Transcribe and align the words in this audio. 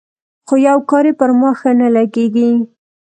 خو 0.47 0.55
يو 0.67 0.77
کار 0.89 1.05
يې 1.09 1.13
پر 1.19 1.29
ما 1.39 1.49
ښه 1.59 1.71
نه 1.79 1.87
لګېږي. 1.95 2.49